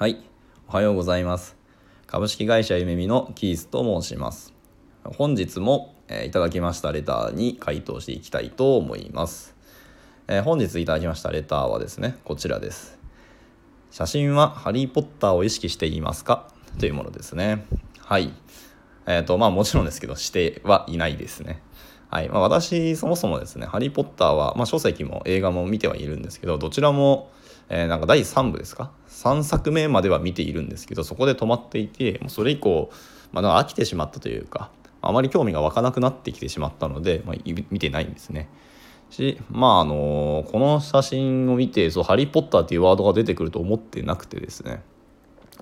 [0.00, 0.22] はい、
[0.68, 1.56] おはようございます。
[2.06, 4.54] 株式会社ゆめみのキースと申します。
[5.02, 9.56] 本日も、えーいただきましたレターに回答していきたいと思います。
[10.28, 12.96] えー本日いただきましたレターはですね、こちらです。
[13.90, 16.48] 写真はハリー・ポッターを意識していますか？
[16.78, 17.66] というものですね。
[17.98, 18.32] はい。
[19.08, 21.62] えっ、と、まあもちろんですけど、してはいないですね。
[22.10, 22.28] はい。
[22.28, 27.30] まあ私、そもそもですね、ハリー・ポッターは、まあ書籍も映画も見てはいるんですけど、どちらも、
[27.70, 32.90] えーなんか第3部ですか ?3 作目までは見ているんですけど、そこで止まっていて、もうそれ以降、
[33.32, 37.36] まあ飽きてしまったというか、あまり興味が湧かなくなってきてしまったので、まあ、
[37.70, 38.48] 見てないんですね。
[39.10, 44.82] しまああのこの写真を見てそう「ハリー・ポッター」っていうワードが出てくると思ってなくてですね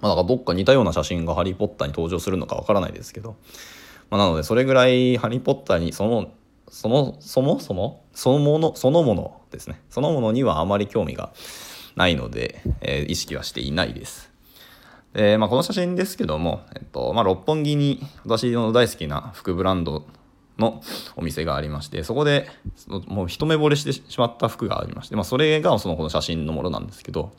[0.01, 3.37] まあ、なんかどっか似たような写真が「ハリー・ポッター」に登場するのかわからないですけど、
[4.11, 6.29] まあ、なのでそれぐらい「ハリー・ポッター」にその
[6.69, 8.05] そのそもそも？
[8.13, 9.81] そのものそのものですね。
[9.91, 11.33] そのものにはあまり興味が
[11.95, 14.31] ないので、えー意識はしていないです。
[15.13, 20.05] でまあ、この写真ですけども、えっとまあ、六本木に私の大好きな服ブランド
[20.59, 20.83] の
[21.17, 22.49] お店がありましてそこで
[23.07, 27.33] もう一目惚れしてしまった服がありまして、まあ、それがそのこの写真のものなんですけど、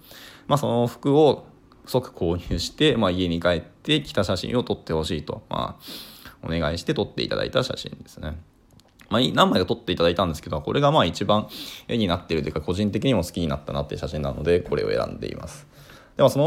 [0.48, 1.46] まあ、その服を
[1.90, 5.84] 即購入して、まあ、家に帰って着た写真を撮ってほしいと、まあ、
[6.44, 8.38] お願いして撮っていただいた写真ですね。
[9.10, 11.48] まあ、何枚か撮っていただいたんですけどこれがまあ一番
[11.88, 15.66] 絵になってるというか個人的にも好きになったなっていう写真なのでこれを選んでいます。
[16.18, 16.40] でもそ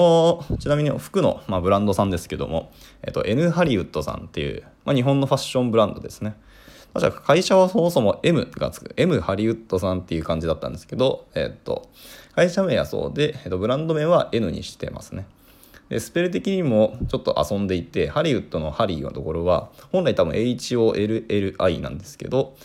[0.51, 6.35] のちなみに服の、まあ、ブランドさんですけども、えっと、N ハリウッドさんっていう、まあ、日本のファッションブランドですね。
[6.93, 11.89] 確か会社はそもそも M がつく M ハリウッドさんっていう感じだったんですけど、えっと、
[12.35, 15.27] 会社名はそうで、えっと、ブランド名は N にしてますね。
[15.89, 22.57] でスペル的にもちょっと遊んでいてハリウッドのハリーのところは本来多分 HOLLI なんですけど、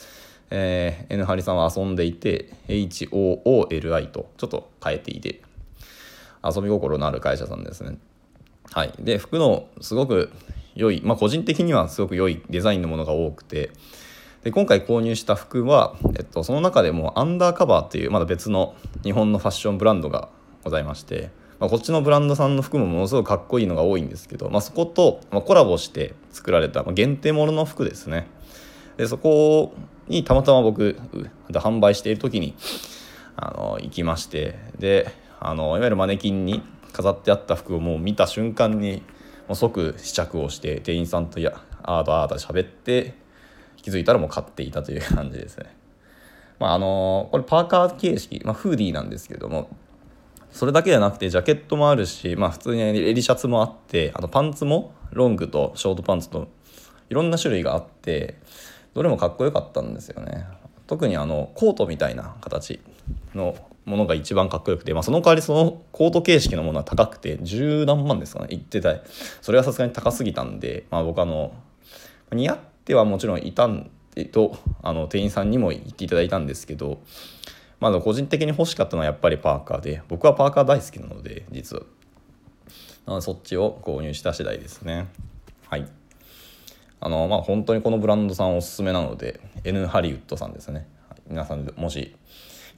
[0.52, 5.42] えー N ハリさんは遊んでいて HOOLI とちょっと変えていて
[6.44, 7.98] 遊び心のある会社さんですね。
[8.72, 10.32] はい、で服のすごく
[10.76, 13.72] 良い、まあ、個人的にはすごく良いデザインのものが多くて
[14.46, 20.30] で今回購入した服は、えっと、その中でもアンダーカバーっていうまだ別の日本のファッションブランドが
[20.64, 28.28] ございまして、まあ、こっちのブランドさんの服もものすごくかっこいいのが多いんですけど、まあ、そこと、まあ、コラボして作られた、まあ、限定ものの服ですね。
[28.98, 29.74] でそこ
[30.08, 32.56] にたまたま僕う販売している時に
[33.36, 36.62] あの行きましてであのいわゆるマネキンに
[36.94, 39.02] 飾ってあった服をもう見た瞬間に
[39.48, 43.25] もう即試着をして店員さんとやあーだあーだ喋って
[43.86, 45.66] 気づいたらもう買っていたという感じですね。
[46.60, 49.70] まああのこれパーカー形式、まあ、フーディーなんですけども
[50.50, 56.48] それだけじゃなくてジャケットもあるし、まあ、普通に襟シャツもあってあとパンツもロングとショートパンツと
[57.10, 58.40] いろんな種類があって
[58.96, 60.48] どれもかっこよかったんですよね
[60.88, 62.80] 特にあのコートみたいな形
[63.36, 68.96] のものが一番かっこよくて、まあ、その代わりそのコート形式のものは高くて十何万ですかね言ってた
[69.42, 71.54] それはさすがに高すぎたんで、まあ、僕あの
[72.32, 73.90] 似合ってはもちろんいたん
[74.32, 77.00] とあの店員さんにも言っていただいたんですけど
[77.80, 81.84] まあ、個人的に欲しかったのはやっぱりパーカーで僕はパーカー大好きなので実は。
[83.06, 85.08] なのでそっちを購入した次第ですね。
[85.68, 85.88] はい。
[87.00, 90.88] あのまあ本当にこのブランドさんおすすめなので N ハリウッドさんですね、
[91.28, 92.16] 皆さんもし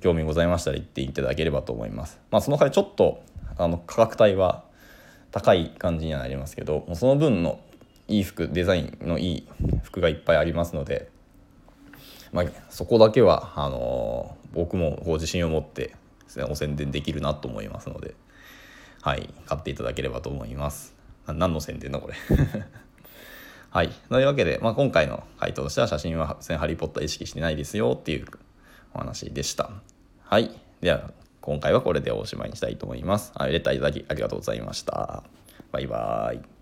[0.02, 2.20] 興味ございましたら行っていただければと思います。
[2.32, 3.24] まあその代わりちょっと
[3.58, 4.66] あの価格帯は
[5.32, 7.60] 高い感じにはなりますけどその分の
[8.08, 9.48] いい服デザインのいい
[9.84, 11.10] 服がいっぱいありますので
[12.34, 15.94] まあ、そこだけはあのー僕もこう自信を持って
[16.50, 18.16] お宣伝できるなと思いますので、
[19.02, 20.96] はい、買っていただければと思います。
[21.28, 22.16] 何の宣伝だこれ？
[23.70, 23.90] はい。
[24.10, 28.26] というわけで、まあ、今回の回答としては写真は別にハリー・ポッター意識してないですよっていう
[28.94, 29.70] お話でした。
[30.24, 30.50] はい。
[30.82, 33.32] では、今回はこれでおしまいにしたいと思います。
[33.36, 35.24] はいレターいただきありがとうございました。
[35.72, 36.57] バイバーイ。